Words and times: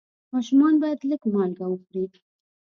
ماشومان 0.33 0.73
باید 0.81 0.99
لږ 1.09 1.21
مالګه 1.33 1.65
وخوري. 1.69 2.03